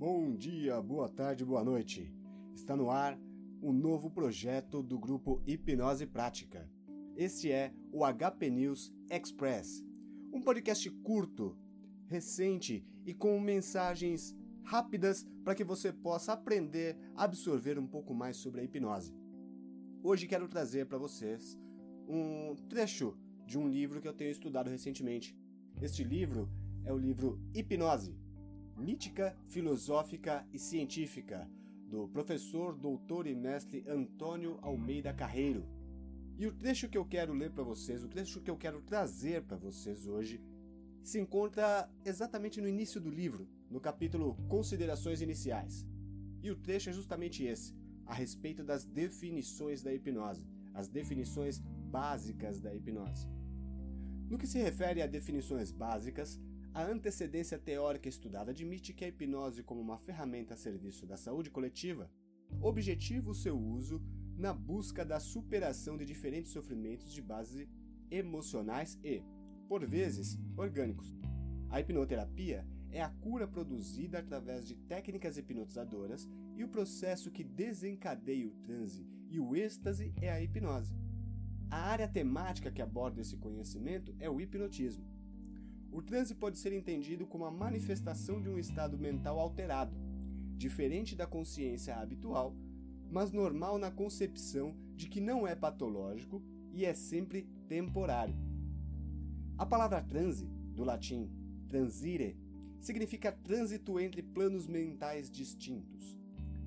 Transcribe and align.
Bom 0.00 0.34
dia, 0.34 0.80
boa 0.80 1.10
tarde, 1.10 1.44
boa 1.44 1.62
noite. 1.62 2.10
Está 2.54 2.74
no 2.74 2.88
ar 2.88 3.20
um 3.60 3.70
novo 3.70 4.10
projeto 4.10 4.82
do 4.82 4.98
grupo 4.98 5.42
Hipnose 5.46 6.06
Prática. 6.06 6.66
Este 7.14 7.52
é 7.52 7.70
o 7.92 8.00
HP 8.02 8.48
News 8.48 8.90
Express, 9.10 9.84
um 10.32 10.40
podcast 10.40 10.88
curto, 11.02 11.54
recente 12.06 12.82
e 13.04 13.12
com 13.12 13.38
mensagens 13.38 14.34
rápidas 14.64 15.28
para 15.44 15.54
que 15.54 15.62
você 15.62 15.92
possa 15.92 16.32
aprender 16.32 16.96
a 17.14 17.24
absorver 17.24 17.78
um 17.78 17.86
pouco 17.86 18.14
mais 18.14 18.38
sobre 18.38 18.62
a 18.62 18.64
hipnose. 18.64 19.14
Hoje 20.02 20.26
quero 20.26 20.48
trazer 20.48 20.86
para 20.86 20.96
vocês 20.96 21.58
um 22.08 22.56
trecho 22.70 23.14
de 23.44 23.58
um 23.58 23.68
livro 23.68 24.00
que 24.00 24.08
eu 24.08 24.14
tenho 24.14 24.30
estudado 24.30 24.70
recentemente. 24.70 25.36
Este 25.82 26.02
livro 26.02 26.48
é 26.86 26.90
o 26.90 26.96
livro 26.96 27.38
Hipnose 27.54 28.29
mítica, 28.80 29.36
filosófica 29.46 30.46
e 30.52 30.58
científica, 30.58 31.48
do 31.88 32.08
professor, 32.08 32.74
doutor 32.74 33.26
e 33.26 33.34
mestre 33.34 33.84
Antônio 33.86 34.58
Almeida 34.62 35.12
Carreiro. 35.12 35.66
E 36.38 36.46
o 36.46 36.52
trecho 36.52 36.88
que 36.88 36.96
eu 36.96 37.04
quero 37.04 37.34
ler 37.34 37.50
para 37.50 37.62
vocês, 37.62 38.02
o 38.02 38.08
trecho 38.08 38.40
que 38.40 38.50
eu 38.50 38.56
quero 38.56 38.80
trazer 38.80 39.42
para 39.42 39.58
vocês 39.58 40.06
hoje, 40.06 40.40
se 41.02 41.20
encontra 41.20 41.88
exatamente 42.04 42.60
no 42.60 42.68
início 42.68 43.00
do 43.00 43.10
livro, 43.10 43.46
no 43.70 43.80
capítulo 43.80 44.36
Considerações 44.48 45.20
Iniciais. 45.20 45.86
E 46.42 46.50
o 46.50 46.56
trecho 46.56 46.88
é 46.88 46.92
justamente 46.92 47.44
esse, 47.44 47.74
a 48.06 48.14
respeito 48.14 48.64
das 48.64 48.86
definições 48.86 49.82
da 49.82 49.92
hipnose, 49.92 50.46
as 50.72 50.88
definições 50.88 51.58
básicas 51.58 52.60
da 52.60 52.74
hipnose. 52.74 53.28
No 54.30 54.38
que 54.38 54.46
se 54.46 54.58
refere 54.58 55.02
a 55.02 55.06
definições 55.06 55.70
básicas, 55.70 56.40
a 56.72 56.84
antecedência 56.84 57.58
teórica 57.58 58.08
estudada 58.08 58.52
admite 58.52 58.92
que 58.92 59.04
a 59.04 59.08
hipnose, 59.08 59.62
como 59.62 59.80
uma 59.80 59.98
ferramenta 59.98 60.54
a 60.54 60.56
serviço 60.56 61.04
da 61.04 61.16
saúde 61.16 61.50
coletiva, 61.50 62.10
objetiva 62.60 63.30
o 63.30 63.34
seu 63.34 63.58
uso 63.58 64.00
na 64.36 64.52
busca 64.52 65.04
da 65.04 65.18
superação 65.18 65.96
de 65.96 66.04
diferentes 66.04 66.52
sofrimentos 66.52 67.12
de 67.12 67.20
base 67.20 67.68
emocionais 68.10 68.98
e, 69.04 69.22
por 69.68 69.84
vezes, 69.84 70.38
orgânicos. 70.56 71.14
A 71.68 71.80
hipnoterapia 71.80 72.66
é 72.90 73.02
a 73.02 73.08
cura 73.08 73.46
produzida 73.46 74.18
através 74.18 74.66
de 74.66 74.74
técnicas 74.74 75.36
hipnotizadoras 75.36 76.28
e 76.56 76.64
o 76.64 76.68
processo 76.68 77.30
que 77.30 77.44
desencadeia 77.44 78.46
o 78.46 78.54
transe 78.62 79.06
e 79.28 79.38
o 79.38 79.54
êxtase 79.54 80.12
é 80.20 80.30
a 80.30 80.42
hipnose. 80.42 80.94
A 81.70 81.76
área 81.76 82.08
temática 82.08 82.70
que 82.70 82.82
aborda 82.82 83.20
esse 83.20 83.36
conhecimento 83.36 84.14
é 84.18 84.28
o 84.28 84.40
hipnotismo. 84.40 85.19
O 85.92 86.00
transe 86.00 86.34
pode 86.34 86.58
ser 86.58 86.72
entendido 86.72 87.26
como 87.26 87.44
a 87.44 87.50
manifestação 87.50 88.40
de 88.40 88.48
um 88.48 88.58
estado 88.58 88.96
mental 88.96 89.38
alterado, 89.38 89.96
diferente 90.56 91.16
da 91.16 91.26
consciência 91.26 91.96
habitual, 91.96 92.54
mas 93.10 93.32
normal 93.32 93.76
na 93.76 93.90
concepção 93.90 94.76
de 94.94 95.08
que 95.08 95.20
não 95.20 95.46
é 95.46 95.56
patológico 95.56 96.42
e 96.72 96.84
é 96.84 96.94
sempre 96.94 97.48
temporário. 97.66 98.36
A 99.58 99.66
palavra 99.66 100.00
transe, 100.00 100.46
do 100.74 100.84
latim 100.84 101.28
transire, 101.68 102.36
significa 102.80 103.32
trânsito 103.32 103.98
entre 103.98 104.22
planos 104.22 104.66
mentais 104.66 105.30
distintos. 105.30 106.16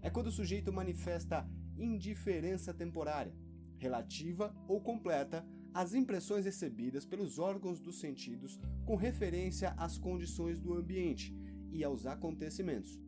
É 0.00 0.08
quando 0.08 0.28
o 0.28 0.32
sujeito 0.32 0.72
manifesta 0.72 1.46
indiferença 1.76 2.72
temporária, 2.72 3.34
relativa 3.78 4.54
ou 4.66 4.80
completa 4.80 5.44
as 5.78 5.94
impressões 5.94 6.44
recebidas 6.44 7.06
pelos 7.06 7.38
órgãos 7.38 7.80
dos 7.80 8.00
sentidos 8.00 8.58
com 8.84 8.96
referência 8.96 9.70
às 9.76 9.96
condições 9.96 10.60
do 10.60 10.74
ambiente 10.74 11.32
e 11.70 11.84
aos 11.84 12.04
acontecimentos. 12.04 13.00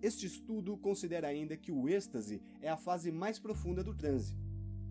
Este 0.00 0.24
estudo 0.24 0.76
considera 0.76 1.26
ainda 1.26 1.56
que 1.56 1.72
o 1.72 1.88
êxtase 1.88 2.40
é 2.60 2.68
a 2.68 2.76
fase 2.76 3.10
mais 3.10 3.40
profunda 3.40 3.82
do 3.82 3.92
transe. 3.92 4.36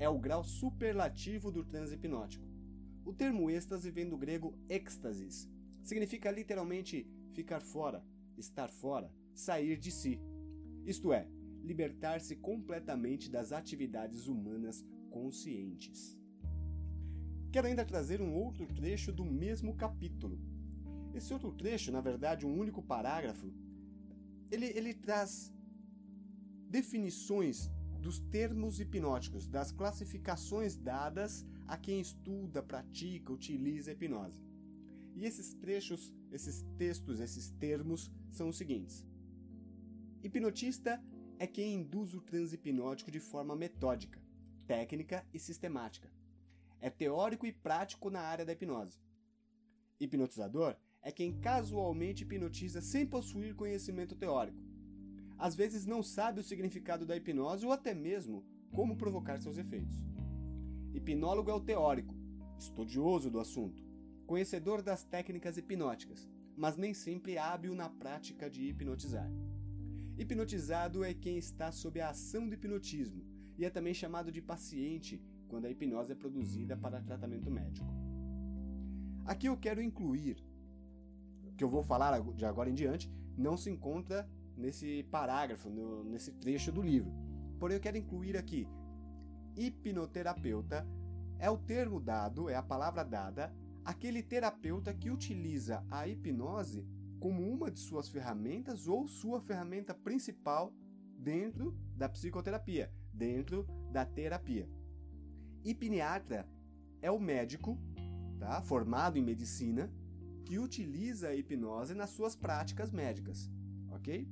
É 0.00 0.08
o 0.08 0.18
grau 0.18 0.42
superlativo 0.42 1.52
do 1.52 1.62
transe 1.64 1.94
hipnótico. 1.94 2.44
O 3.04 3.12
termo 3.12 3.48
êxtase 3.48 3.88
vem 3.92 4.08
do 4.08 4.18
grego 4.18 4.52
êxtasis. 4.68 5.48
Significa 5.84 6.28
literalmente 6.28 7.06
ficar 7.30 7.60
fora, 7.60 8.04
estar 8.36 8.68
fora, 8.68 9.14
sair 9.32 9.78
de 9.78 9.92
si. 9.92 10.20
Isto 10.84 11.12
é, 11.12 11.28
libertar-se 11.62 12.34
completamente 12.34 13.30
das 13.30 13.52
atividades 13.52 14.26
humanas 14.26 14.84
conscientes. 15.08 16.20
Quero 17.52 17.66
ainda 17.66 17.84
trazer 17.84 18.22
um 18.22 18.32
outro 18.32 18.66
trecho 18.66 19.12
do 19.12 19.26
mesmo 19.26 19.74
capítulo. 19.74 20.40
Esse 21.14 21.34
outro 21.34 21.52
trecho, 21.52 21.92
na 21.92 22.00
verdade, 22.00 22.46
um 22.46 22.58
único 22.58 22.82
parágrafo, 22.82 23.52
ele, 24.50 24.64
ele 24.74 24.94
traz 24.94 25.52
definições 26.70 27.70
dos 28.00 28.20
termos 28.20 28.80
hipnóticos, 28.80 29.46
das 29.46 29.70
classificações 29.70 30.78
dadas 30.78 31.44
a 31.68 31.76
quem 31.76 32.00
estuda, 32.00 32.62
pratica, 32.62 33.30
utiliza 33.30 33.90
a 33.90 33.92
hipnose. 33.92 34.40
E 35.14 35.26
esses 35.26 35.52
trechos, 35.52 36.10
esses 36.30 36.64
textos, 36.78 37.20
esses 37.20 37.50
termos 37.50 38.10
são 38.30 38.48
os 38.48 38.56
seguintes: 38.56 39.06
Hipnotista 40.22 41.04
é 41.38 41.46
quem 41.46 41.74
induz 41.74 42.14
o 42.14 42.20
transe 42.22 42.54
hipnótico 42.54 43.10
de 43.10 43.20
forma 43.20 43.54
metódica, 43.54 44.18
técnica 44.66 45.22
e 45.34 45.38
sistemática 45.38 46.10
é 46.82 46.90
teórico 46.90 47.46
e 47.46 47.52
prático 47.52 48.10
na 48.10 48.20
área 48.20 48.44
da 48.44 48.52
hipnose. 48.52 48.98
Hipnotizador 50.00 50.76
é 51.00 51.12
quem 51.12 51.38
casualmente 51.38 52.24
hipnotiza 52.24 52.82
sem 52.82 53.06
possuir 53.06 53.54
conhecimento 53.54 54.16
teórico. 54.16 54.58
Às 55.38 55.54
vezes 55.54 55.86
não 55.86 56.02
sabe 56.02 56.40
o 56.40 56.42
significado 56.42 57.06
da 57.06 57.16
hipnose 57.16 57.64
ou 57.64 57.72
até 57.72 57.94
mesmo 57.94 58.44
como 58.72 58.96
provocar 58.96 59.38
seus 59.38 59.58
efeitos. 59.58 59.94
Hipnólogo 60.92 61.50
é 61.50 61.54
o 61.54 61.60
teórico, 61.60 62.16
estudioso 62.58 63.30
do 63.30 63.38
assunto, 63.38 63.82
conhecedor 64.26 64.82
das 64.82 65.04
técnicas 65.04 65.56
hipnóticas, 65.56 66.28
mas 66.56 66.76
nem 66.76 66.92
sempre 66.92 67.38
hábil 67.38 67.76
na 67.76 67.88
prática 67.88 68.50
de 68.50 68.68
hipnotizar. 68.68 69.30
Hipnotizado 70.18 71.04
é 71.04 71.14
quem 71.14 71.38
está 71.38 71.70
sob 71.70 72.00
a 72.00 72.10
ação 72.10 72.48
do 72.48 72.54
hipnotismo 72.54 73.24
e 73.56 73.64
é 73.64 73.70
também 73.70 73.94
chamado 73.94 74.32
de 74.32 74.42
paciente 74.42 75.22
quando 75.52 75.66
a 75.66 75.70
hipnose 75.70 76.12
é 76.12 76.14
produzida 76.14 76.74
para 76.78 77.02
tratamento 77.02 77.50
médico. 77.50 77.86
Aqui 79.26 79.48
eu 79.48 79.56
quero 79.58 79.82
incluir, 79.82 80.42
que 81.58 81.62
eu 81.62 81.68
vou 81.68 81.82
falar 81.82 82.18
de 82.32 82.46
agora 82.46 82.70
em 82.70 82.74
diante, 82.74 83.12
não 83.36 83.54
se 83.54 83.68
encontra 83.68 84.26
nesse 84.56 85.02
parágrafo, 85.10 85.68
no, 85.68 86.04
nesse 86.04 86.32
trecho 86.32 86.72
do 86.72 86.80
livro. 86.80 87.12
Porém, 87.60 87.76
eu 87.76 87.82
quero 87.82 87.98
incluir 87.98 88.34
aqui: 88.34 88.66
hipnoterapeuta 89.54 90.88
é 91.38 91.50
o 91.50 91.58
termo 91.58 92.00
dado, 92.00 92.48
é 92.48 92.54
a 92.54 92.62
palavra 92.62 93.04
dada 93.04 93.54
àquele 93.84 94.22
terapeuta 94.22 94.94
que 94.94 95.10
utiliza 95.10 95.84
a 95.90 96.08
hipnose 96.08 96.82
como 97.20 97.46
uma 97.46 97.70
de 97.70 97.78
suas 97.78 98.08
ferramentas 98.08 98.88
ou 98.88 99.06
sua 99.06 99.38
ferramenta 99.38 99.92
principal 99.92 100.72
dentro 101.18 101.76
da 101.94 102.08
psicoterapia, 102.08 102.90
dentro 103.12 103.66
da 103.92 104.06
terapia. 104.06 104.66
Hipniatra 105.64 106.48
é 107.00 107.10
o 107.10 107.18
médico, 107.18 107.78
tá, 108.38 108.60
formado 108.62 109.18
em 109.18 109.22
medicina, 109.22 109.90
que 110.44 110.58
utiliza 110.58 111.28
a 111.28 111.34
hipnose 111.34 111.94
nas 111.94 112.10
suas 112.10 112.34
práticas 112.34 112.90
médicas, 112.90 113.50
ok? 113.90 114.28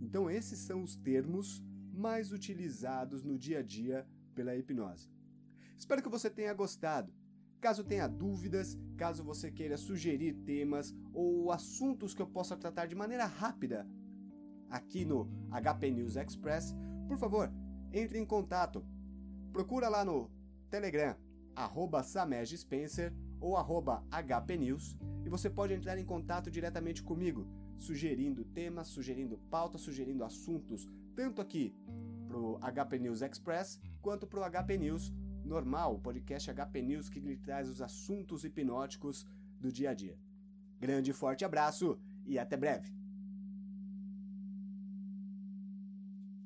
Então 0.00 0.28
esses 0.28 0.58
são 0.58 0.82
os 0.82 0.96
termos 0.96 1.62
mais 1.92 2.32
utilizados 2.32 3.22
no 3.22 3.38
dia 3.38 3.60
a 3.60 3.62
dia 3.62 4.06
pela 4.34 4.56
hipnose. 4.56 5.08
Espero 5.76 6.02
que 6.02 6.08
você 6.08 6.28
tenha 6.28 6.52
gostado. 6.54 7.12
Caso 7.60 7.84
tenha 7.84 8.08
dúvidas, 8.08 8.76
caso 8.96 9.22
você 9.22 9.50
queira 9.50 9.76
sugerir 9.76 10.34
temas 10.44 10.92
ou 11.12 11.52
assuntos 11.52 12.12
que 12.12 12.20
eu 12.20 12.26
possa 12.26 12.56
tratar 12.56 12.86
de 12.86 12.96
maneira 12.96 13.24
rápida 13.24 13.88
aqui 14.68 15.04
no 15.04 15.28
HP 15.50 15.90
News 15.92 16.16
Express, 16.16 16.74
por 17.06 17.16
favor, 17.18 17.52
entre 17.92 18.18
em 18.18 18.24
contato. 18.24 18.84
Procura 19.52 19.88
lá 19.88 20.04
no 20.04 20.30
Telegram, 20.72 21.14
arroba 21.54 22.02
Spencer 22.02 23.12
ou 23.38 23.58
arroba 23.58 24.02
HPNews 24.10 24.96
e 25.22 25.28
você 25.28 25.50
pode 25.50 25.74
entrar 25.74 25.98
em 25.98 26.04
contato 26.04 26.50
diretamente 26.50 27.02
comigo, 27.02 27.46
sugerindo 27.76 28.42
temas, 28.42 28.88
sugerindo 28.88 29.36
pautas, 29.50 29.82
sugerindo 29.82 30.24
assuntos, 30.24 30.88
tanto 31.14 31.42
aqui 31.42 31.76
pro 32.26 32.58
HP 32.62 32.98
News 33.00 33.20
Express 33.20 33.78
quanto 34.00 34.26
pro 34.26 34.42
HP 34.50 34.78
News 34.78 35.12
normal, 35.44 35.96
o 35.96 36.00
podcast 36.00 36.50
HP 36.50 36.80
News 36.80 37.10
que 37.10 37.20
lhe 37.20 37.36
traz 37.36 37.68
os 37.68 37.82
assuntos 37.82 38.42
hipnóticos 38.42 39.26
do 39.60 39.70
dia 39.70 39.90
a 39.90 39.94
dia. 39.94 40.18
Grande 40.80 41.10
e 41.10 41.14
forte 41.14 41.44
abraço 41.44 42.00
e 42.24 42.38
até 42.38 42.56
breve! 42.56 43.01